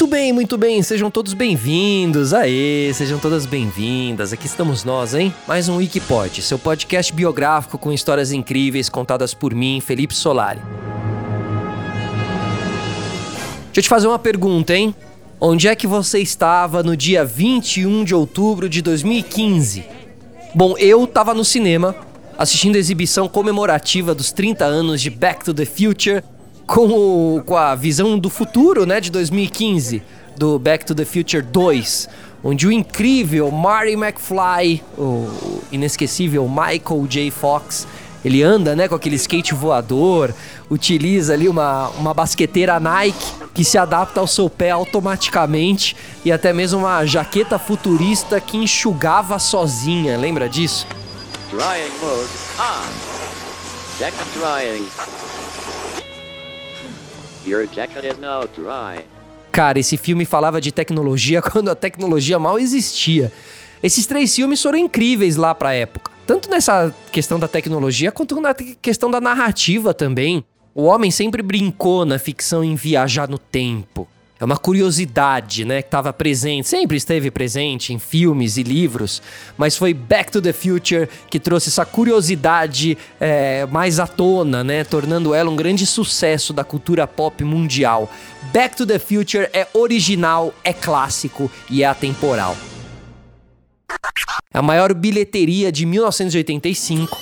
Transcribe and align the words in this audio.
Muito 0.00 0.10
bem, 0.10 0.32
muito 0.32 0.56
bem, 0.56 0.82
sejam 0.82 1.10
todos 1.10 1.34
bem-vindos. 1.34 2.32
Aê, 2.32 2.90
sejam 2.94 3.18
todas 3.18 3.44
bem-vindas. 3.44 4.32
Aqui 4.32 4.46
estamos 4.46 4.82
nós, 4.82 5.12
hein? 5.12 5.30
Mais 5.46 5.68
um 5.68 5.76
Wikipod, 5.76 6.40
seu 6.40 6.58
podcast 6.58 7.12
biográfico 7.12 7.76
com 7.76 7.92
histórias 7.92 8.32
incríveis 8.32 8.88
contadas 8.88 9.34
por 9.34 9.54
mim, 9.54 9.78
Felipe 9.78 10.14
Solari. 10.14 10.58
Deixa 13.66 13.76
eu 13.76 13.82
te 13.82 13.88
fazer 13.90 14.06
uma 14.06 14.18
pergunta, 14.18 14.74
hein? 14.74 14.94
Onde 15.38 15.68
é 15.68 15.76
que 15.76 15.86
você 15.86 16.18
estava 16.18 16.82
no 16.82 16.96
dia 16.96 17.22
21 17.22 18.02
de 18.02 18.14
outubro 18.14 18.70
de 18.70 18.80
2015? 18.80 19.84
Bom, 20.54 20.78
eu 20.78 21.04
estava 21.04 21.34
no 21.34 21.44
cinema 21.44 21.94
assistindo 22.38 22.76
a 22.76 22.78
exibição 22.78 23.28
comemorativa 23.28 24.14
dos 24.14 24.32
30 24.32 24.64
anos 24.64 25.02
de 25.02 25.10
Back 25.10 25.44
to 25.44 25.52
the 25.52 25.66
Future 25.66 26.24
com, 26.70 26.86
o, 26.86 27.42
com 27.44 27.56
a 27.56 27.74
visão 27.74 28.16
do 28.16 28.30
futuro, 28.30 28.86
né, 28.86 29.00
de 29.00 29.10
2015, 29.10 30.04
do 30.36 30.56
Back 30.56 30.84
to 30.84 30.94
the 30.94 31.04
Future 31.04 31.42
2, 31.42 32.08
onde 32.44 32.64
o 32.68 32.70
incrível 32.70 33.50
Marty 33.50 33.94
McFly, 33.94 34.80
o 34.96 35.62
inesquecível 35.72 36.48
Michael 36.48 37.06
J. 37.08 37.28
Fox, 37.32 37.88
ele 38.24 38.40
anda, 38.40 38.76
né, 38.76 38.86
com 38.86 38.94
aquele 38.94 39.16
skate 39.16 39.52
voador, 39.52 40.32
utiliza 40.70 41.32
ali 41.32 41.48
uma, 41.48 41.88
uma 41.98 42.14
basqueteira 42.14 42.78
Nike 42.78 43.50
que 43.52 43.64
se 43.64 43.76
adapta 43.76 44.20
ao 44.20 44.28
seu 44.28 44.48
pé 44.48 44.70
automaticamente 44.70 45.96
e 46.24 46.30
até 46.30 46.52
mesmo 46.52 46.78
uma 46.78 47.04
jaqueta 47.04 47.58
futurista 47.58 48.40
que 48.40 48.56
enxugava 48.56 49.40
sozinha, 49.40 50.16
lembra 50.16 50.48
disso? 50.48 50.86
Drying 51.50 51.90
mode 52.00 52.30
on. 52.60 53.10
Check 53.98 54.14
drying. 54.38 54.86
Your 57.46 57.66
jacket 57.66 58.04
is 58.04 58.18
now 58.18 58.46
dry. 58.54 59.04
Cara, 59.50 59.78
esse 59.78 59.96
filme 59.96 60.24
falava 60.24 60.60
de 60.60 60.70
tecnologia 60.70 61.40
quando 61.42 61.70
a 61.70 61.74
tecnologia 61.74 62.38
mal 62.38 62.58
existia. 62.58 63.32
Esses 63.82 64.06
três 64.06 64.34
filmes 64.34 64.62
foram 64.62 64.78
incríveis 64.78 65.36
lá 65.36 65.54
pra 65.54 65.72
época. 65.72 66.10
Tanto 66.26 66.50
nessa 66.50 66.94
questão 67.10 67.38
da 67.38 67.48
tecnologia 67.48 68.12
quanto 68.12 68.40
na 68.40 68.54
questão 68.54 69.10
da 69.10 69.20
narrativa 69.20 69.94
também. 69.94 70.44
O 70.74 70.84
homem 70.84 71.10
sempre 71.10 71.42
brincou 71.42 72.04
na 72.04 72.18
ficção 72.18 72.62
em 72.62 72.76
viajar 72.76 73.28
no 73.28 73.38
tempo. 73.38 74.06
É 74.40 74.44
uma 74.44 74.56
curiosidade, 74.56 75.66
né, 75.66 75.82
que 75.82 75.88
estava 75.88 76.14
presente, 76.14 76.66
sempre 76.66 76.96
esteve 76.96 77.30
presente 77.30 77.92
em 77.92 77.98
filmes 77.98 78.56
e 78.56 78.62
livros, 78.62 79.20
mas 79.54 79.76
foi 79.76 79.92
Back 79.92 80.32
to 80.32 80.40
the 80.40 80.54
Future 80.54 81.06
que 81.28 81.38
trouxe 81.38 81.68
essa 81.68 81.84
curiosidade 81.84 82.96
é, 83.20 83.66
mais 83.66 84.00
à 84.00 84.06
tona, 84.06 84.64
né, 84.64 84.82
tornando 84.82 85.34
ela 85.34 85.50
um 85.50 85.56
grande 85.56 85.84
sucesso 85.84 86.54
da 86.54 86.64
cultura 86.64 87.06
pop 87.06 87.44
mundial. 87.44 88.10
Back 88.50 88.76
to 88.76 88.86
the 88.86 88.98
Future 88.98 89.46
é 89.52 89.68
original, 89.74 90.54
é 90.64 90.72
clássico 90.72 91.50
e 91.68 91.82
é 91.82 91.86
atemporal. 91.86 92.56
A 94.54 94.62
maior 94.62 94.94
bilheteria 94.94 95.70
de 95.70 95.84
1985 95.84 97.18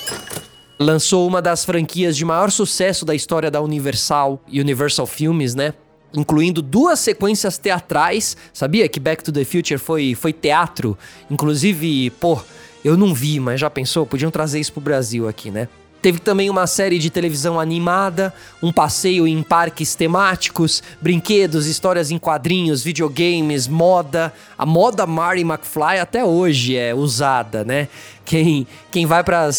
lançou 0.78 1.26
uma 1.26 1.42
das 1.42 1.64
franquias 1.64 2.16
de 2.16 2.24
maior 2.24 2.52
sucesso 2.52 3.04
da 3.04 3.12
história 3.12 3.50
da 3.50 3.60
Universal, 3.60 4.40
Universal 4.48 5.06
Films, 5.06 5.56
né? 5.56 5.74
Incluindo 6.14 6.62
duas 6.62 6.98
sequências 7.00 7.58
teatrais. 7.58 8.36
Sabia 8.52 8.88
que 8.88 9.00
Back 9.00 9.22
to 9.22 9.32
the 9.32 9.44
Future 9.44 9.78
foi, 9.78 10.14
foi 10.14 10.32
teatro? 10.32 10.96
Inclusive, 11.30 12.10
pô, 12.20 12.40
eu 12.84 12.96
não 12.96 13.12
vi, 13.14 13.40
mas 13.40 13.60
já 13.60 13.68
pensou? 13.68 14.06
Podiam 14.06 14.30
trazer 14.30 14.60
isso 14.60 14.72
pro 14.72 14.80
Brasil 14.80 15.28
aqui, 15.28 15.50
né? 15.50 15.68
Teve 16.00 16.20
também 16.20 16.48
uma 16.48 16.66
série 16.66 16.96
de 16.96 17.10
televisão 17.10 17.58
animada, 17.58 18.32
um 18.62 18.72
passeio 18.72 19.26
em 19.26 19.42
parques 19.42 19.96
temáticos, 19.96 20.80
brinquedos, 21.00 21.66
histórias 21.66 22.12
em 22.12 22.18
quadrinhos, 22.18 22.84
videogames, 22.84 23.66
moda. 23.66 24.32
A 24.56 24.64
moda 24.64 25.04
Marty 25.06 25.42
McFly 25.42 25.98
até 26.00 26.24
hoje 26.24 26.76
é 26.76 26.94
usada, 26.94 27.64
né? 27.64 27.88
Quem, 28.24 28.64
quem 28.92 29.06
vai 29.06 29.24
para 29.24 29.50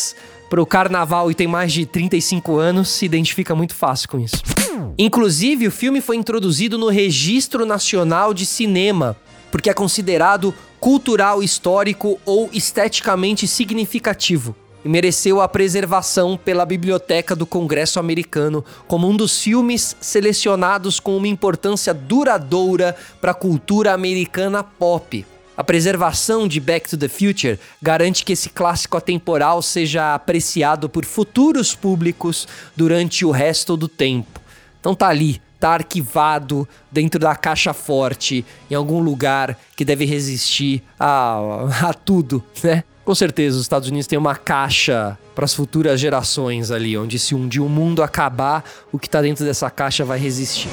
o 0.61 0.65
carnaval 0.65 1.29
e 1.29 1.35
tem 1.35 1.47
mais 1.47 1.73
de 1.73 1.85
35 1.85 2.57
anos 2.57 2.87
se 2.87 3.05
identifica 3.05 3.53
muito 3.53 3.75
fácil 3.75 4.07
com 4.07 4.17
isso. 4.17 4.58
Inclusive, 5.01 5.65
o 5.65 5.71
filme 5.71 6.01
foi 6.01 6.17
introduzido 6.17 6.77
no 6.77 6.89
Registro 6.89 7.65
Nacional 7.65 8.33
de 8.33 8.45
Cinema, 8.45 9.15
porque 9.49 9.69
é 9.69 9.73
considerado 9.73 10.53
cultural, 10.77 11.41
histórico 11.41 12.19
ou 12.25 12.49
esteticamente 12.51 13.47
significativo 13.47 14.53
e 14.83 14.89
mereceu 14.89 15.39
a 15.39 15.47
preservação 15.47 16.37
pela 16.37 16.65
Biblioteca 16.65 17.33
do 17.33 17.45
Congresso 17.45 17.97
Americano 17.97 18.63
como 18.89 19.07
um 19.07 19.15
dos 19.15 19.41
filmes 19.41 19.95
selecionados 20.01 20.99
com 20.99 21.15
uma 21.15 21.29
importância 21.29 21.93
duradoura 21.93 22.93
para 23.21 23.31
a 23.31 23.35
cultura 23.35 23.93
americana 23.93 24.65
pop. 24.65 25.25
A 25.55 25.63
preservação 25.63 26.45
de 26.45 26.59
Back 26.59 26.89
to 26.89 26.97
the 26.97 27.07
Future 27.07 27.57
garante 27.81 28.25
que 28.25 28.33
esse 28.33 28.49
clássico 28.49 28.97
atemporal 28.97 29.61
seja 29.61 30.13
apreciado 30.13 30.89
por 30.89 31.05
futuros 31.05 31.73
públicos 31.73 32.45
durante 32.75 33.23
o 33.23 33.31
resto 33.31 33.77
do 33.77 33.87
tempo. 33.87 34.38
Então 34.79 34.95
tá 34.95 35.07
ali, 35.07 35.41
tá 35.59 35.71
arquivado 35.71 36.67
dentro 36.91 37.19
da 37.19 37.35
caixa 37.35 37.73
forte, 37.73 38.45
em 38.69 38.75
algum 38.75 39.01
lugar 39.01 39.57
que 39.75 39.83
deve 39.83 40.05
resistir 40.05 40.81
a, 40.99 41.39
a 41.83 41.93
tudo, 41.93 42.43
né? 42.63 42.83
Com 43.03 43.15
certeza, 43.15 43.55
os 43.55 43.63
Estados 43.63 43.89
Unidos 43.89 44.05
têm 44.05 44.19
uma 44.19 44.35
caixa 44.35 45.17
para 45.33 45.43
as 45.43 45.53
futuras 45.53 45.99
gerações 45.99 46.69
ali, 46.69 46.95
onde 46.95 47.17
se 47.17 47.33
um 47.33 47.47
dia 47.47 47.63
o 47.63 47.67
mundo 47.67 48.03
acabar, 48.03 48.63
o 48.91 48.99
que 48.99 49.07
está 49.07 49.19
dentro 49.21 49.43
dessa 49.43 49.69
caixa 49.69 50.05
vai 50.05 50.19
resistir. 50.19 50.69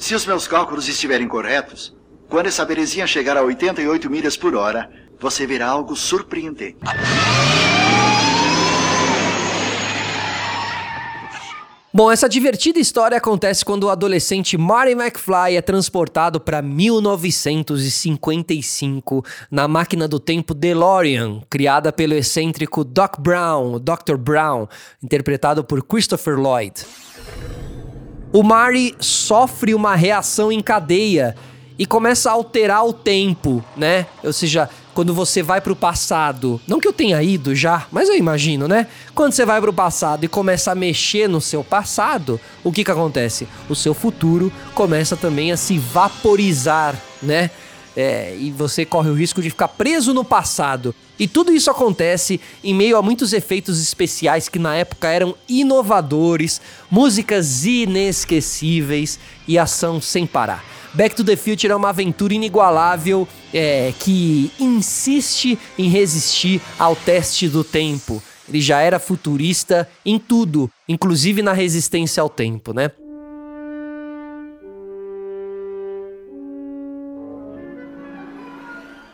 Se 0.00 0.14
os 0.14 0.24
meus 0.24 0.48
cálculos 0.48 0.88
estiverem 0.88 1.28
corretos, 1.28 1.94
quando 2.28 2.46
essa 2.46 2.64
berezinha 2.64 3.06
chegar 3.06 3.36
a 3.36 3.42
88 3.42 4.08
milhas 4.10 4.36
por 4.36 4.54
hora, 4.54 4.90
você 5.20 5.46
verá 5.46 5.68
algo 5.68 5.94
surpreendente. 5.94 6.78
Bom, 11.96 12.12
essa 12.12 12.28
divertida 12.28 12.78
história 12.78 13.16
acontece 13.16 13.64
quando 13.64 13.84
o 13.84 13.88
adolescente 13.88 14.58
Marty 14.58 14.92
McFly 14.92 15.56
é 15.56 15.62
transportado 15.62 16.38
para 16.38 16.60
1955 16.60 19.24
na 19.50 19.66
máquina 19.66 20.06
do 20.06 20.20
tempo 20.20 20.52
DeLorean, 20.52 21.40
criada 21.48 21.90
pelo 21.90 22.12
excêntrico 22.12 22.84
Doc 22.84 23.18
Brown, 23.18 23.80
Dr. 23.80 24.18
Brown, 24.18 24.66
interpretado 25.02 25.64
por 25.64 25.82
Christopher 25.82 26.38
Lloyd. 26.38 26.84
O 28.30 28.42
Marty 28.42 28.94
sofre 29.00 29.72
uma 29.72 29.96
reação 29.96 30.52
em 30.52 30.60
cadeia 30.60 31.34
e 31.78 31.86
começa 31.86 32.28
a 32.28 32.34
alterar 32.34 32.84
o 32.84 32.92
tempo, 32.92 33.64
né? 33.74 34.04
Ou 34.22 34.34
seja, 34.34 34.68
quando 34.96 35.12
você 35.12 35.42
vai 35.42 35.60
pro 35.60 35.76
passado, 35.76 36.58
não 36.66 36.80
que 36.80 36.88
eu 36.88 36.92
tenha 36.92 37.22
ido 37.22 37.54
já, 37.54 37.86
mas 37.92 38.08
eu 38.08 38.16
imagino, 38.16 38.66
né? 38.66 38.86
Quando 39.14 39.34
você 39.34 39.44
vai 39.44 39.60
pro 39.60 39.70
passado 39.70 40.24
e 40.24 40.28
começa 40.28 40.72
a 40.72 40.74
mexer 40.74 41.28
no 41.28 41.38
seu 41.38 41.62
passado, 41.62 42.40
o 42.64 42.72
que 42.72 42.82
que 42.82 42.90
acontece? 42.90 43.46
O 43.68 43.74
seu 43.74 43.92
futuro 43.92 44.50
começa 44.74 45.14
também 45.14 45.52
a 45.52 45.56
se 45.58 45.76
vaporizar, 45.78 46.98
né? 47.22 47.50
É, 47.94 48.34
e 48.40 48.50
você 48.50 48.86
corre 48.86 49.10
o 49.10 49.14
risco 49.14 49.42
de 49.42 49.50
ficar 49.50 49.68
preso 49.68 50.14
no 50.14 50.24
passado. 50.24 50.94
E 51.18 51.28
tudo 51.28 51.52
isso 51.52 51.70
acontece 51.70 52.40
em 52.64 52.74
meio 52.74 52.96
a 52.96 53.02
muitos 53.02 53.34
efeitos 53.34 53.78
especiais 53.82 54.48
que 54.48 54.58
na 54.58 54.76
época 54.76 55.08
eram 55.08 55.34
inovadores, 55.46 56.58
músicas 56.90 57.66
inesquecíveis 57.66 59.18
e 59.46 59.58
ação 59.58 60.00
sem 60.00 60.26
parar. 60.26 60.64
Back 60.96 61.14
to 61.14 61.22
the 61.22 61.36
Future 61.36 61.70
é 61.70 61.76
uma 61.76 61.90
aventura 61.90 62.32
inigualável 62.32 63.28
é, 63.52 63.92
que 64.00 64.50
insiste 64.58 65.58
em 65.76 65.90
resistir 65.90 66.58
ao 66.78 66.96
teste 66.96 67.50
do 67.50 67.62
tempo. 67.62 68.22
Ele 68.48 68.62
já 68.62 68.80
era 68.80 68.98
futurista 68.98 69.86
em 70.06 70.18
tudo, 70.18 70.70
inclusive 70.88 71.42
na 71.42 71.52
resistência 71.52 72.22
ao 72.22 72.30
tempo, 72.30 72.72
né? 72.72 72.90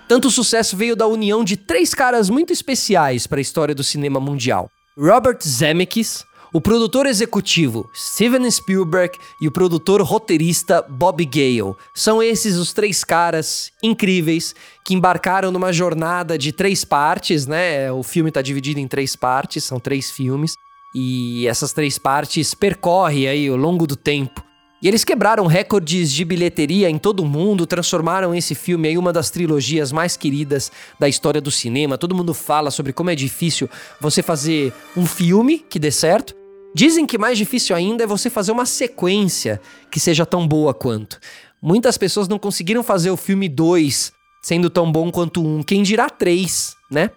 Tanto 0.06 0.30
sucesso 0.30 0.76
veio 0.76 0.94
da 0.94 1.08
união 1.08 1.42
de 1.42 1.56
três 1.56 1.94
caras 1.94 2.30
muito 2.30 2.52
especiais 2.52 3.26
para 3.26 3.38
a 3.38 3.42
história 3.42 3.74
do 3.74 3.82
cinema 3.82 4.20
mundial: 4.20 4.70
Robert 4.96 5.38
Zemeckis, 5.42 6.24
o 6.52 6.60
produtor 6.60 7.06
executivo 7.06 7.88
Steven 7.94 8.48
Spielberg 8.50 9.18
e 9.40 9.48
o 9.48 9.50
produtor 9.50 10.02
roteirista 10.02 10.84
Bob 10.86 11.24
Gale. 11.24 11.74
São 11.94 12.22
esses 12.22 12.56
os 12.56 12.74
três 12.74 13.02
caras 13.02 13.72
incríveis 13.82 14.54
que 14.84 14.94
embarcaram 14.94 15.50
numa 15.50 15.72
jornada 15.72 16.36
de 16.36 16.52
três 16.52 16.84
partes, 16.84 17.46
né? 17.46 17.90
O 17.90 18.02
filme 18.02 18.28
está 18.28 18.42
dividido 18.42 18.78
em 18.78 18.86
três 18.86 19.16
partes, 19.16 19.64
são 19.64 19.80
três 19.80 20.10
filmes. 20.10 20.54
E 20.94 21.46
essas 21.48 21.72
três 21.72 21.96
partes 21.96 22.52
percorrem 22.52 23.26
aí 23.26 23.48
ao 23.48 23.56
longo 23.56 23.86
do 23.86 23.96
tempo. 23.96 24.44
E 24.82 24.88
eles 24.88 25.04
quebraram 25.04 25.46
recordes 25.46 26.12
de 26.12 26.22
bilheteria 26.22 26.90
em 26.90 26.98
todo 26.98 27.20
o 27.20 27.26
mundo, 27.26 27.66
transformaram 27.66 28.34
esse 28.34 28.54
filme 28.54 28.88
em 28.88 28.98
uma 28.98 29.12
das 29.12 29.30
trilogias 29.30 29.90
mais 29.90 30.18
queridas 30.18 30.70
da 30.98 31.08
história 31.08 31.40
do 31.40 31.52
cinema. 31.52 31.96
Todo 31.96 32.14
mundo 32.14 32.34
fala 32.34 32.70
sobre 32.70 32.92
como 32.92 33.08
é 33.08 33.14
difícil 33.14 33.70
você 34.00 34.22
fazer 34.22 34.74
um 34.94 35.06
filme 35.06 35.60
que 35.60 35.78
dê 35.78 35.90
certo 35.90 36.41
Dizem 36.74 37.06
que 37.06 37.18
mais 37.18 37.36
difícil 37.36 37.76
ainda 37.76 38.04
é 38.04 38.06
você 38.06 38.30
fazer 38.30 38.52
uma 38.52 38.64
sequência 38.64 39.60
que 39.90 40.00
seja 40.00 40.24
tão 40.24 40.46
boa 40.48 40.72
quanto. 40.72 41.18
Muitas 41.60 41.98
pessoas 41.98 42.28
não 42.28 42.38
conseguiram 42.38 42.82
fazer 42.82 43.10
o 43.10 43.16
filme 43.16 43.48
2 43.48 44.12
sendo 44.42 44.68
tão 44.68 44.90
bom 44.90 45.10
quanto 45.10 45.44
um, 45.46 45.62
quem 45.62 45.82
dirá 45.82 46.10
3, 46.10 46.74
né? 46.90 47.10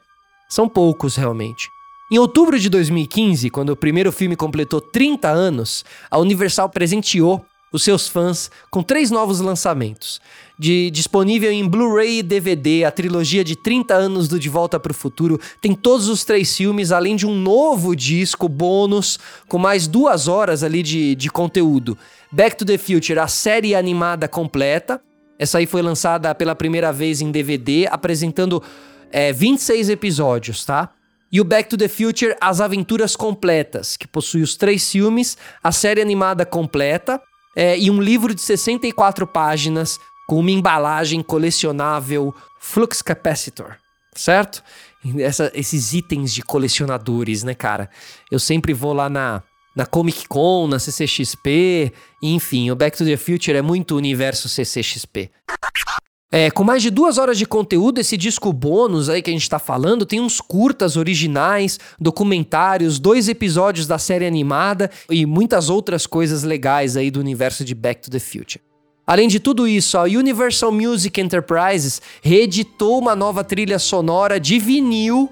São 0.47 0.69
poucos 0.69 1.15
realmente. 1.15 1.67
Em 2.11 2.19
outubro 2.19 2.59
de 2.59 2.69
2015, 2.69 3.49
quando 3.49 3.69
o 3.69 3.75
primeiro 3.75 4.11
filme 4.11 4.35
completou 4.35 4.79
30 4.79 5.27
anos, 5.27 5.83
a 6.11 6.19
Universal 6.19 6.69
presenteou 6.69 7.43
os 7.75 7.83
seus 7.83 8.07
fãs 8.07 8.49
com 8.71 8.81
três 8.81 9.11
novos 9.11 9.41
lançamentos. 9.41 10.21
De, 10.57 10.89
disponível 10.89 11.51
em 11.51 11.67
Blu-ray 11.67 12.19
e 12.19 12.23
DVD, 12.23 12.85
a 12.85 12.91
trilogia 12.91 13.43
de 13.43 13.57
30 13.57 13.93
anos 13.93 14.29
do 14.29 14.39
De 14.39 14.47
Volta 14.47 14.79
para 14.79 14.93
o 14.93 14.95
Futuro 14.95 15.39
tem 15.61 15.75
todos 15.75 16.07
os 16.07 16.23
três 16.23 16.55
filmes, 16.55 16.93
além 16.93 17.17
de 17.17 17.27
um 17.27 17.35
novo 17.35 17.93
disco 17.93 18.47
bônus 18.47 19.19
com 19.49 19.57
mais 19.57 19.87
duas 19.87 20.29
horas 20.29 20.63
ali 20.63 20.81
de, 20.81 21.15
de 21.15 21.29
conteúdo. 21.29 21.97
Back 22.31 22.55
to 22.55 22.65
the 22.65 22.77
Future, 22.77 23.19
a 23.19 23.27
série 23.27 23.75
animada 23.75 24.27
completa. 24.29 25.01
Essa 25.37 25.57
aí 25.57 25.65
foi 25.65 25.81
lançada 25.81 26.33
pela 26.33 26.55
primeira 26.55 26.93
vez 26.93 27.19
em 27.19 27.29
DVD, 27.29 27.87
apresentando 27.91 28.63
é, 29.11 29.33
26 29.33 29.89
episódios, 29.89 30.63
tá? 30.63 30.91
E 31.29 31.41
o 31.41 31.43
Back 31.43 31.67
to 31.67 31.75
the 31.75 31.89
Future 31.89 32.33
As 32.39 32.61
Aventuras 32.61 33.17
Completas, 33.17 33.97
que 33.97 34.07
possui 34.07 34.41
os 34.41 34.55
três 34.55 34.89
filmes, 34.89 35.37
a 35.61 35.73
série 35.73 36.01
animada 36.01 36.45
completa 36.45 37.21
é, 37.55 37.77
e 37.77 37.89
um 37.89 38.01
livro 38.01 38.33
de 38.35 38.41
64 38.41 39.25
páginas 39.25 39.99
com 40.27 40.39
uma 40.39 40.51
embalagem 40.51 41.21
colecionável 41.21 42.33
Flux 42.59 43.01
Capacitor, 43.01 43.75
certo? 44.15 44.63
Essa, 45.19 45.51
esses 45.53 45.93
itens 45.93 46.33
de 46.33 46.41
colecionadores, 46.41 47.43
né, 47.43 47.53
cara? 47.53 47.89
Eu 48.31 48.39
sempre 48.39 48.73
vou 48.73 48.91
lá 48.91 49.07
na, 49.07 49.43
na 49.75 49.85
Comic 49.85 50.27
Con, 50.27 50.67
na 50.67 50.79
CCXP, 50.79 51.93
enfim, 52.21 52.71
o 52.71 52.75
Back 52.75 52.97
to 52.97 53.05
the 53.05 53.17
Future 53.17 53.57
é 53.57 53.61
muito 53.61 53.95
universo 53.95 54.49
CCXP. 54.49 55.29
É, 56.37 56.51
com 56.51 56.65
mais 56.65 56.81
de 56.81 56.89
duas 56.89 57.17
horas 57.17 57.37
de 57.37 57.45
conteúdo, 57.45 58.01
esse 58.01 58.17
disco 58.17 58.51
bônus 58.51 59.07
aí 59.07 59.21
que 59.21 59.29
a 59.29 59.33
gente 59.33 59.49
tá 59.49 59.57
falando 59.57 60.05
tem 60.05 60.19
uns 60.19 60.41
curtas 60.41 60.97
originais, 60.97 61.79
documentários, 61.97 62.99
dois 62.99 63.29
episódios 63.29 63.87
da 63.87 63.97
série 63.97 64.25
animada 64.25 64.91
e 65.09 65.25
muitas 65.25 65.69
outras 65.69 66.05
coisas 66.05 66.43
legais 66.43 66.97
aí 66.97 67.09
do 67.09 67.21
universo 67.21 67.63
de 67.63 67.73
Back 67.73 68.01
to 68.01 68.11
the 68.11 68.19
Future. 68.19 68.59
Além 69.07 69.29
de 69.29 69.39
tudo 69.39 69.65
isso, 69.65 69.97
a 69.97 70.03
Universal 70.03 70.73
Music 70.73 71.21
Enterprises 71.21 72.01
reeditou 72.21 72.99
uma 72.99 73.15
nova 73.15 73.41
trilha 73.41 73.79
sonora 73.79 74.37
de 74.37 74.59
vinil 74.59 75.29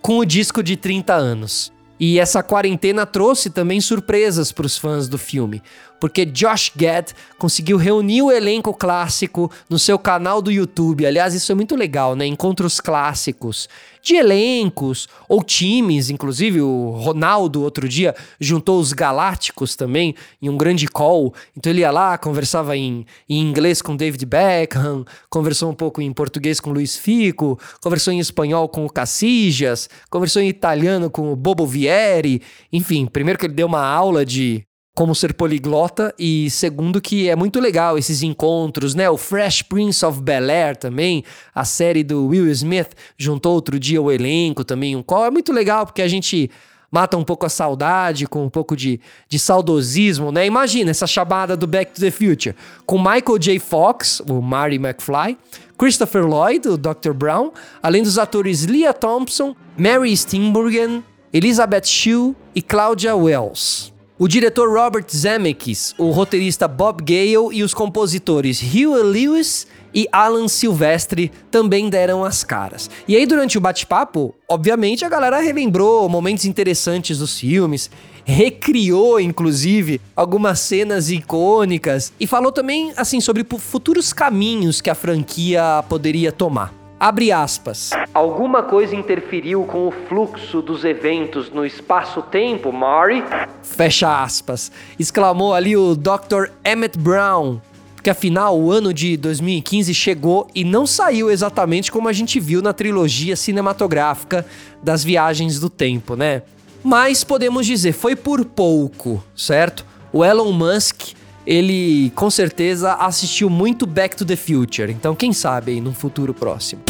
com 0.00 0.18
o 0.18 0.24
disco 0.24 0.62
de 0.62 0.76
30 0.76 1.14
anos. 1.14 1.73
E 1.98 2.18
essa 2.18 2.42
quarentena 2.42 3.06
trouxe 3.06 3.50
também 3.50 3.80
surpresas 3.80 4.50
para 4.50 4.66
os 4.66 4.76
fãs 4.76 5.08
do 5.08 5.16
filme, 5.16 5.62
porque 6.00 6.24
Josh 6.24 6.72
Gad 6.74 7.12
conseguiu 7.38 7.76
reunir 7.76 8.22
o 8.22 8.32
elenco 8.32 8.74
clássico 8.74 9.50
no 9.70 9.78
seu 9.78 9.98
canal 9.98 10.42
do 10.42 10.50
YouTube. 10.50 11.06
Aliás, 11.06 11.34
isso 11.34 11.52
é 11.52 11.54
muito 11.54 11.76
legal, 11.76 12.16
né? 12.16 12.26
Encontros 12.26 12.80
clássicos 12.80 13.68
de 14.04 14.16
elencos 14.16 15.08
ou 15.26 15.42
times, 15.42 16.10
inclusive 16.10 16.60
o 16.60 16.90
Ronaldo 16.90 17.62
outro 17.62 17.88
dia 17.88 18.14
juntou 18.38 18.78
os 18.78 18.92
Galácticos 18.92 19.74
também 19.74 20.14
em 20.42 20.50
um 20.50 20.58
grande 20.58 20.86
call. 20.86 21.34
Então 21.56 21.72
ele 21.72 21.80
ia 21.80 21.90
lá, 21.90 22.18
conversava 22.18 22.76
em, 22.76 23.06
em 23.26 23.40
inglês 23.40 23.80
com 23.80 23.96
David 23.96 24.26
Beckham, 24.26 25.06
conversou 25.30 25.70
um 25.70 25.74
pouco 25.74 26.02
em 26.02 26.12
português 26.12 26.60
com 26.60 26.70
Luiz 26.70 26.96
Fico, 26.96 27.58
conversou 27.82 28.12
em 28.12 28.18
espanhol 28.18 28.68
com 28.68 28.84
o 28.84 28.90
Cacijas, 28.90 29.88
conversou 30.10 30.42
em 30.42 30.48
italiano 30.48 31.08
com 31.08 31.32
o 31.32 31.36
Bobo 31.36 31.66
Vieri. 31.66 32.42
Enfim, 32.70 33.06
primeiro 33.06 33.38
que 33.38 33.46
ele 33.46 33.54
deu 33.54 33.66
uma 33.66 33.86
aula 33.86 34.24
de 34.26 34.66
como 34.94 35.12
ser 35.12 35.34
poliglota 35.34 36.14
e 36.16 36.48
segundo 36.50 37.00
que 37.00 37.28
é 37.28 37.34
muito 37.34 37.58
legal 37.58 37.98
esses 37.98 38.22
encontros, 38.22 38.94
né? 38.94 39.10
O 39.10 39.16
Fresh 39.16 39.62
Prince 39.62 40.06
of 40.06 40.22
Bel-Air 40.22 40.76
também, 40.76 41.24
a 41.52 41.64
série 41.64 42.04
do 42.04 42.28
Will 42.28 42.48
Smith 42.50 42.90
juntou 43.18 43.54
outro 43.54 43.78
dia 43.78 44.00
o 44.00 44.10
elenco 44.10 44.64
também, 44.64 44.94
um 44.94 45.02
qual 45.02 45.24
é 45.24 45.30
muito 45.30 45.52
legal 45.52 45.84
porque 45.84 46.00
a 46.00 46.06
gente 46.06 46.48
mata 46.92 47.16
um 47.16 47.24
pouco 47.24 47.44
a 47.44 47.48
saudade 47.48 48.24
com 48.28 48.44
um 48.44 48.48
pouco 48.48 48.76
de, 48.76 49.00
de 49.28 49.36
saudosismo, 49.36 50.30
né? 50.30 50.46
Imagina 50.46 50.92
essa 50.92 51.08
chamada 51.08 51.56
do 51.56 51.66
Back 51.66 51.92
to 51.92 52.00
the 52.00 52.12
Future 52.12 52.54
com 52.86 52.96
Michael 52.96 53.38
J. 53.40 53.58
Fox, 53.58 54.20
o 54.20 54.40
Marty 54.40 54.76
McFly, 54.76 55.36
Christopher 55.76 56.24
Lloyd, 56.24 56.68
o 56.68 56.78
Dr. 56.78 57.12
Brown, 57.12 57.50
além 57.82 58.04
dos 58.04 58.16
atores 58.16 58.64
Leah 58.64 58.92
Thompson, 58.92 59.56
Mary 59.76 60.16
Steenburgen, 60.16 61.02
Elizabeth 61.32 61.86
Shue 61.86 62.36
e 62.54 62.62
Claudia 62.62 63.16
Wells. 63.16 63.93
O 64.16 64.28
diretor 64.28 64.68
Robert 64.72 65.06
Zemeckis, 65.10 65.92
o 65.98 66.12
roteirista 66.12 66.68
Bob 66.68 67.02
Gale 67.02 67.52
e 67.52 67.64
os 67.64 67.74
compositores 67.74 68.62
Hugh 68.62 69.02
Lewis 69.02 69.66
e 69.92 70.06
Alan 70.12 70.46
Silvestre 70.46 71.32
também 71.50 71.90
deram 71.90 72.24
as 72.24 72.44
caras. 72.44 72.88
E 73.08 73.16
aí, 73.16 73.26
durante 73.26 73.58
o 73.58 73.60
bate-papo, 73.60 74.32
obviamente 74.48 75.04
a 75.04 75.08
galera 75.08 75.40
relembrou 75.40 76.08
momentos 76.08 76.44
interessantes 76.44 77.18
dos 77.18 77.40
filmes, 77.40 77.90
recriou, 78.24 79.18
inclusive, 79.18 80.00
algumas 80.14 80.60
cenas 80.60 81.10
icônicas 81.10 82.12
e 82.20 82.24
falou 82.24 82.52
também, 82.52 82.92
assim, 82.96 83.20
sobre 83.20 83.44
futuros 83.58 84.12
caminhos 84.12 84.80
que 84.80 84.90
a 84.90 84.94
franquia 84.94 85.84
poderia 85.88 86.30
tomar. 86.30 86.83
Abre 87.04 87.30
aspas. 87.30 87.90
Alguma 88.14 88.62
coisa 88.62 88.96
interferiu 88.96 89.64
com 89.64 89.86
o 89.86 89.90
fluxo 89.90 90.62
dos 90.62 90.86
eventos 90.86 91.50
no 91.50 91.66
espaço-tempo, 91.66 92.72
Mari? 92.72 93.22
Fecha 93.62 94.22
aspas. 94.22 94.72
Exclamou 94.98 95.52
ali 95.52 95.76
o 95.76 95.94
Dr. 95.94 96.48
Emmett 96.64 96.98
Brown. 96.98 97.60
Porque 97.94 98.08
afinal, 98.08 98.58
o 98.58 98.72
ano 98.72 98.94
de 98.94 99.18
2015 99.18 99.92
chegou 99.92 100.48
e 100.54 100.64
não 100.64 100.86
saiu 100.86 101.30
exatamente 101.30 101.92
como 101.92 102.08
a 102.08 102.12
gente 102.14 102.40
viu 102.40 102.62
na 102.62 102.72
trilogia 102.72 103.36
cinematográfica 103.36 104.46
das 104.82 105.04
viagens 105.04 105.60
do 105.60 105.68
tempo, 105.68 106.16
né? 106.16 106.40
Mas 106.82 107.22
podemos 107.22 107.66
dizer, 107.66 107.92
foi 107.92 108.16
por 108.16 108.42
pouco, 108.46 109.22
certo? 109.36 109.84
O 110.10 110.24
Elon 110.24 110.52
Musk 110.52 111.12
ele 111.46 112.10
com 112.14 112.30
certeza 112.30 112.94
assistiu 112.94 113.50
muito 113.50 113.86
Back 113.86 114.16
to 114.16 114.24
the 114.24 114.36
Future, 114.36 114.90
então 114.90 115.14
quem 115.14 115.32
sabe 115.32 115.72
aí 115.72 115.80
num 115.80 115.92
futuro 115.92 116.32
próximo. 116.32 116.82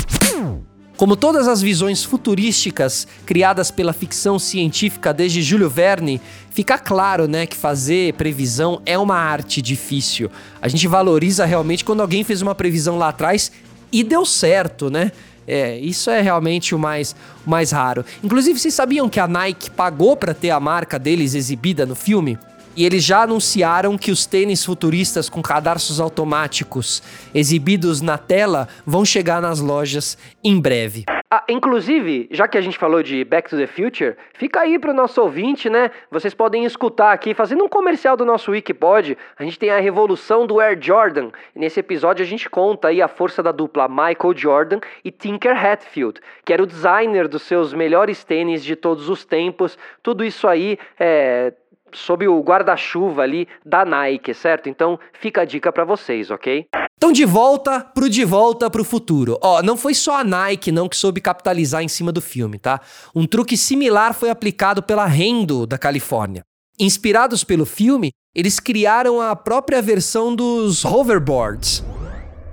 Como 0.97 1.17
todas 1.17 1.49
as 1.49 1.61
visões 1.61 2.05
futurísticas 2.05 3.09
criadas 3.27 3.69
pela 3.69 3.93
ficção 3.93 4.39
científica 4.39 5.13
desde 5.13 5.43
Júlio 5.43 5.69
Verne, 5.69 6.21
fica 6.51 6.79
claro, 6.79 7.27
né, 7.27 7.47
que 7.47 7.57
fazer 7.57 8.15
previsão 8.15 8.81
é 8.87 8.97
uma 8.97 9.17
arte 9.17 9.61
difícil. 9.61 10.31
A 10.63 10.69
gente 10.69 10.87
valoriza 10.87 11.45
realmente 11.45 11.85
quando 11.85 12.01
alguém 12.01 12.23
fez 12.23 12.43
uma 12.43 12.55
previsão 12.55 12.97
lá 12.97 13.09
atrás 13.09 13.51
e 13.91 14.05
deu 14.05 14.25
certo, 14.25 14.89
né? 14.89 15.11
É, 15.47 15.77
isso 15.79 16.11
é 16.11 16.23
realmente 16.23 16.75
o 16.75 16.79
mais, 16.79 17.15
o 17.45 17.51
mais 17.51 17.71
raro. 17.73 18.05
Inclusive, 18.23 18.59
vocês 18.59 18.73
sabiam 18.73 19.09
que 19.09 19.21
a 19.21 19.27
Nike 19.27 19.71
pagou 19.71 20.17
para 20.17 20.33
ter 20.33 20.51
a 20.51 20.61
marca 20.61 20.99
deles 20.99 21.35
exibida 21.35 21.85
no 21.85 21.95
filme? 21.95 22.39
E 22.77 22.85
eles 22.85 23.05
já 23.05 23.23
anunciaram 23.23 23.97
que 23.97 24.11
os 24.11 24.27
tênis 24.27 24.65
futuristas 24.65 25.29
com 25.29 25.41
cadarços 25.41 26.01
automáticos 26.01 27.03
exibidos 27.35 28.01
na 28.01 28.19
tela 28.19 28.69
vão 28.85 29.05
chegar 29.05 29.41
nas 29.41 29.61
lojas 29.61 30.19
em 30.43 30.61
breve. 30.61 31.05
Ah, 31.31 31.43
inclusive, 31.49 32.29
já 32.31 32.47
que 32.47 32.57
a 32.57 32.61
gente 32.61 32.79
falou 32.79 33.03
de 33.03 33.25
Back 33.25 33.51
to 33.51 33.57
the 33.57 33.67
Future, 33.67 34.15
fica 34.35 34.61
aí 34.61 34.79
para 34.79 34.93
o 34.93 34.95
nosso 34.95 35.21
ouvinte, 35.21 35.69
né? 35.69 35.91
Vocês 36.09 36.33
podem 36.33 36.65
escutar 36.65 37.13
aqui, 37.13 37.35
fazendo 37.35 37.65
um 37.65 37.69
comercial 37.69 38.17
do 38.17 38.25
nosso 38.25 38.53
Wikipod, 38.53 39.19
a 39.37 39.43
gente 39.43 39.59
tem 39.59 39.71
a 39.71 39.81
revolução 39.81 40.47
do 40.47 40.61
Air 40.61 40.79
Jordan. 40.81 41.31
Nesse 41.53 41.81
episódio 41.81 42.23
a 42.23 42.27
gente 42.27 42.49
conta 42.49 42.89
aí 42.89 43.03
a 43.03 43.09
força 43.09 43.43
da 43.43 43.51
dupla 43.51 43.89
Michael 43.89 44.37
Jordan 44.37 44.81
e 45.05 45.11
Tinker 45.11 45.57
Hatfield, 45.57 46.21
que 46.45 46.53
era 46.53 46.63
o 46.63 46.67
designer 46.67 47.27
dos 47.27 47.43
seus 47.43 47.73
melhores 47.73 48.23
tênis 48.23 48.63
de 48.63 48.77
todos 48.77 49.09
os 49.09 49.25
tempos. 49.25 49.77
Tudo 50.05 50.25
isso 50.25 50.47
aí 50.47 50.79
é 50.99 51.53
sob 51.95 52.27
o 52.29 52.41
guarda-chuva 52.41 53.23
ali 53.23 53.49
da 53.65 53.85
Nike, 53.85 54.35
certo? 54.35 54.69
Então 54.69 54.99
fica 55.21 55.43
a 55.43 55.45
dica 55.45 55.73
para 55.73 55.85
vocês, 55.85 56.31
ok? 56.31 56.67
Então 56.97 57.13
de 57.13 57.25
volta 57.25 57.81
pro 57.81 58.09
de 58.09 58.25
volta 58.25 58.71
pro 58.71 58.85
futuro. 58.85 59.39
Ó, 59.43 59.63
não 59.63 59.77
foi 59.77 59.95
só 59.95 60.21
a 60.21 60.25
Nike 60.25 60.73
não 60.73 60.89
que 60.89 60.97
soube 60.97 61.21
capitalizar 61.21 61.83
em 61.83 61.89
cima 61.89 62.11
do 62.11 62.21
filme, 62.21 62.59
tá? 62.59 62.81
Um 63.15 63.27
truque 63.27 63.57
similar 63.57 64.15
foi 64.15 64.31
aplicado 64.31 64.83
pela 64.83 65.07
Rendo 65.07 65.67
da 65.67 65.79
Califórnia. 65.79 66.43
Inspirados 66.79 67.45
pelo 67.45 67.65
filme, 67.65 68.11
eles 68.35 68.59
criaram 68.59 69.21
a 69.21 69.37
própria 69.37 69.81
versão 69.81 70.35
dos 70.35 70.85
hoverboards. 70.85 71.85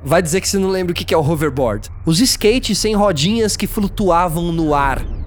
Vai 0.04 0.22
dizer 0.22 0.42
que 0.42 0.50
você 0.50 0.58
não 0.58 0.70
lembra 0.70 0.94
o 0.94 0.96
que 0.96 1.14
é 1.14 1.18
o 1.18 1.22
hoverboard? 1.22 1.90
Os 2.06 2.20
skates 2.20 2.78
sem 2.78 2.96
rodinhas 2.96 3.56
que 3.56 3.68
flutuavam 3.68 4.52
no 4.52 4.74
ar. 4.74 5.21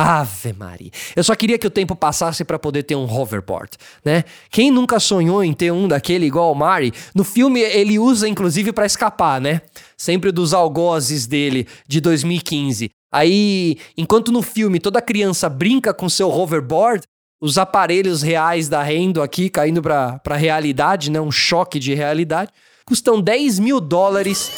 Ave 0.00 0.52
Maria. 0.52 0.92
Eu 1.16 1.24
só 1.24 1.34
queria 1.34 1.58
que 1.58 1.66
o 1.66 1.70
tempo 1.70 1.96
passasse 1.96 2.44
para 2.44 2.56
poder 2.56 2.84
ter 2.84 2.94
um 2.94 3.02
hoverboard, 3.02 3.72
né? 4.04 4.22
Quem 4.48 4.70
nunca 4.70 5.00
sonhou 5.00 5.42
em 5.42 5.52
ter 5.52 5.72
um 5.72 5.88
daquele 5.88 6.24
igual 6.24 6.52
o 6.52 6.54
Mari? 6.54 6.92
No 7.12 7.24
filme 7.24 7.60
ele 7.60 7.98
usa 7.98 8.28
inclusive 8.28 8.72
para 8.72 8.86
escapar, 8.86 9.40
né? 9.40 9.60
Sempre 9.96 10.30
dos 10.30 10.54
algozes 10.54 11.26
dele 11.26 11.66
de 11.88 12.00
2015. 12.00 12.90
Aí, 13.10 13.76
enquanto 13.96 14.30
no 14.30 14.40
filme 14.40 14.78
toda 14.78 15.02
criança 15.02 15.48
brinca 15.48 15.92
com 15.92 16.08
seu 16.08 16.30
hoverboard, 16.30 17.02
os 17.40 17.58
aparelhos 17.58 18.22
reais 18.22 18.68
da 18.68 18.80
Rendo 18.84 19.20
aqui 19.20 19.50
caindo 19.50 19.82
para 19.82 20.20
a 20.24 20.36
realidade, 20.36 21.10
né? 21.10 21.20
Um 21.20 21.32
choque 21.32 21.80
de 21.80 21.92
realidade. 21.92 22.52
Custam 22.86 23.20
10 23.20 23.58
mil 23.58 23.80
dólares 23.80 24.52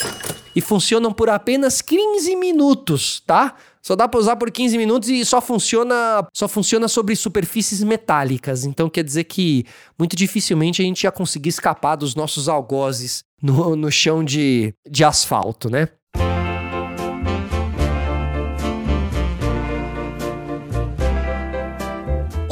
e 0.55 0.61
funcionam 0.61 1.11
por 1.11 1.29
apenas 1.29 1.81
15 1.81 2.35
minutos, 2.35 3.23
tá? 3.25 3.55
Só 3.81 3.95
dá 3.95 4.07
para 4.07 4.19
usar 4.19 4.35
por 4.35 4.51
15 4.51 4.77
minutos 4.77 5.09
e 5.09 5.25
só 5.25 5.41
funciona, 5.41 6.27
só 6.33 6.47
funciona 6.47 6.87
sobre 6.87 7.15
superfícies 7.15 7.81
metálicas. 7.83 8.63
Então 8.63 8.89
quer 8.89 9.03
dizer 9.03 9.23
que 9.23 9.65
muito 9.97 10.15
dificilmente 10.15 10.81
a 10.81 10.85
gente 10.85 11.03
ia 11.03 11.11
conseguir 11.11 11.49
escapar 11.49 11.95
dos 11.95 12.13
nossos 12.13 12.47
algozes 12.47 13.23
no, 13.41 13.75
no 13.75 13.91
chão 13.91 14.23
de, 14.23 14.73
de 14.87 15.03
asfalto, 15.03 15.69
né? 15.69 15.89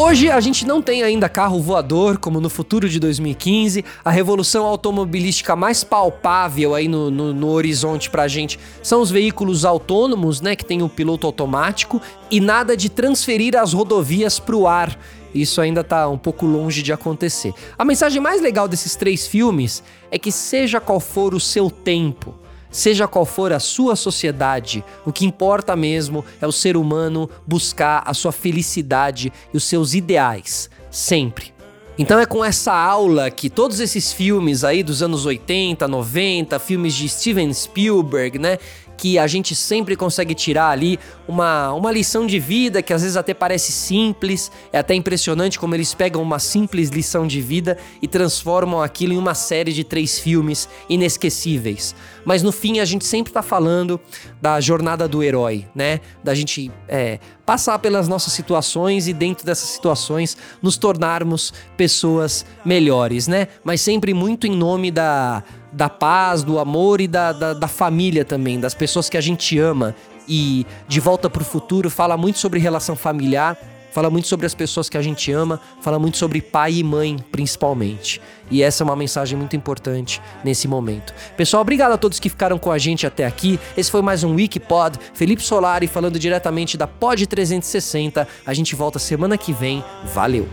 Hoje 0.02 0.32
a 0.32 0.40
gente 0.40 0.66
não 0.66 0.82
tem 0.82 1.04
ainda 1.04 1.28
carro 1.28 1.62
voador 1.62 2.18
como 2.20 2.40
no 2.40 2.50
futuro 2.50 2.88
de 2.88 3.02
2015. 3.02 3.84
A 4.04 4.10
revolução 4.10 4.66
automobilística 4.66 5.58
mais 5.58 5.84
palpável 5.84 6.74
aí 6.74 6.88
no, 6.88 7.12
no, 7.12 7.34
no 7.34 7.50
horizonte 7.50 8.10
gente 8.30 8.58
são 8.82 9.02
os 9.02 9.12
veículos 9.12 9.66
autônomos, 9.66 10.40
né, 10.40 10.56
que 10.56 10.64
tem 10.64 10.82
o 10.82 10.88
piloto 10.88 11.28
automático 11.28 12.02
e 12.32 12.40
nada 12.40 12.78
de 12.78 12.88
transferir 12.88 13.58
as 13.58 13.74
rodovias 13.74 14.40
pro 14.40 14.68
ar. 14.68 14.98
Isso 15.36 15.60
ainda 15.60 15.84
tá 15.84 16.08
um 16.08 16.18
pouco 16.18 16.46
longe 16.46 16.82
de 16.82 16.94
acontecer. 16.94 17.54
A 17.78 17.84
mensagem 17.84 18.22
mais 18.22 18.42
legal 18.42 18.70
desses 18.70 18.96
três 18.96 19.28
filmes 19.28 19.84
é 20.10 20.18
que 20.18 20.32
seja 20.32 20.80
qual 20.80 21.02
for 21.02 21.34
o 21.34 21.42
seu 21.42 21.70
tempo, 21.70 22.34
Seja 22.72 23.08
qual 23.08 23.26
for 23.26 23.52
a 23.52 23.60
sua 23.60 23.96
sociedade, 23.96 24.84
o 25.06 25.12
que 25.12 25.26
importa 25.26 25.76
mesmo 25.76 26.24
é 26.40 26.46
o 26.46 26.52
ser 26.52 26.78
humano 26.78 27.30
buscar 27.46 28.04
a 28.06 28.14
sua 28.14 28.32
felicidade 28.32 29.34
e 29.54 29.58
os 29.58 29.64
seus 29.64 29.94
ideais, 29.94 30.70
sempre. 30.92 31.59
Então 32.02 32.18
é 32.18 32.26
com 32.26 32.46
essa 32.46 32.72
aula 32.72 33.30
que 33.30 33.50
todos 33.50 33.82
esses 33.82 34.14
filmes 34.14 34.64
aí 34.64 34.84
dos 34.84 35.04
anos 35.04 35.26
80, 35.26 35.86
90, 35.86 36.58
filmes 36.58 36.96
de 36.96 37.10
Steven 37.10 37.54
Spielberg, 37.54 38.40
né, 38.40 38.58
que 38.96 39.20
a 39.20 39.28
gente 39.28 39.54
sempre 39.54 39.98
consegue 39.98 40.34
tirar 40.34 40.70
ali 40.70 40.98
uma, 41.28 41.74
uma 41.74 41.92
lição 41.92 42.26
de 42.26 42.40
vida 42.40 42.82
que 42.82 42.94
às 42.94 43.02
vezes 43.02 43.18
até 43.18 43.34
parece 43.34 43.74
simples, 43.74 44.50
é 44.72 44.80
até 44.80 44.94
impressionante 44.94 45.60
como 45.60 45.76
eles 45.76 45.94
pegam 45.94 46.22
uma 46.22 46.40
simples 46.40 46.90
lição 46.90 47.28
de 47.28 47.42
vida 47.42 47.78
e 48.02 48.08
transformam 48.08 48.82
aquilo 48.82 49.12
em 49.12 49.18
uma 49.18 49.34
série 49.34 49.74
de 49.74 49.84
três 49.84 50.18
filmes 50.18 50.70
inesquecíveis. 50.90 51.94
Mas 52.24 52.44
no 52.44 52.52
fim 52.52 52.80
a 52.80 52.86
gente 52.86 53.06
sempre 53.06 53.34
tá 53.34 53.42
falando 53.42 54.00
da 54.42 54.62
jornada 54.62 55.08
do 55.08 55.24
herói, 55.24 55.66
né? 55.76 56.00
Da 56.24 56.34
gente 56.34 56.72
é, 56.88 57.20
passar 57.50 57.80
pelas 57.80 58.08
nossas 58.08 58.32
situações 58.32 59.08
e 59.08 59.14
dentro 59.14 59.44
dessas 59.44 59.70
situações 59.70 60.38
nos 60.62 60.78
tornarmos 60.78 61.52
pessoas 61.76 62.46
melhores, 62.64 63.28
né? 63.28 63.48
Mas 63.64 63.82
sempre 63.82 64.14
muito 64.14 64.46
em 64.46 64.56
nome 64.56 64.92
da 64.92 65.44
da 65.74 65.90
paz, 65.90 66.44
do 66.44 66.60
amor 66.60 67.02
e 67.02 67.08
da, 67.08 67.32
da, 67.32 67.54
da 67.56 67.68
família 67.68 68.24
também, 68.24 68.60
das 68.60 68.76
pessoas 68.76 69.10
que 69.10 69.18
a 69.18 69.22
gente 69.22 69.58
ama. 69.58 69.96
E 70.28 70.64
De 70.88 71.00
Volta 71.00 71.28
para 71.28 71.42
o 71.42 71.46
Futuro 71.46 71.90
fala 71.90 72.16
muito 72.16 72.38
sobre 72.38 72.60
relação 72.60 72.96
familiar, 72.96 73.58
fala 73.92 74.10
muito 74.10 74.28
sobre 74.28 74.46
as 74.46 74.54
pessoas 74.54 74.90
que 74.90 74.98
a 74.98 75.02
gente 75.02 75.32
ama, 75.32 75.60
fala 75.82 76.00
muito 76.00 76.18
sobre 76.18 76.42
pai 76.42 76.74
e 76.76 76.84
mãe, 76.84 77.18
principalmente. 77.32 78.22
E 78.52 78.64
essa 78.64 78.84
é 78.84 78.86
uma 78.86 78.96
mensagem 78.96 79.38
muito 79.38 79.56
importante 79.56 80.22
nesse 80.44 80.68
momento. 80.68 81.14
Pessoal, 81.38 81.62
obrigado 81.62 81.92
a 81.92 81.98
todos 81.98 82.20
que 82.20 82.30
ficaram 82.30 82.58
com 82.58 82.72
a 82.72 82.78
gente 82.78 83.06
até 83.06 83.26
aqui. 83.26 83.60
Esse 83.78 83.92
foi 83.92 84.02
mais 84.02 84.24
um 84.24 84.36
Wikipod. 84.36 84.98
Felipe 85.14 85.44
Solari 85.44 85.88
falando 85.88 86.18
diretamente 86.18 86.78
da 86.78 86.88
Pod 86.88 87.26
360. 87.26 88.28
A 88.46 88.54
gente 88.54 88.76
volta 88.76 88.98
semana 88.98 89.38
que 89.38 89.54
vem. 89.54 89.84
Valeu! 90.14 90.48